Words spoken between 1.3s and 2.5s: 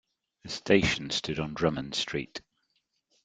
on Drummond Street.